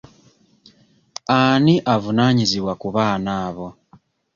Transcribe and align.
Ani 1.37 1.75
avunaanyizibwa 1.93 2.73
ku 2.81 2.87
baana 2.95 3.31
abo? 3.47 3.67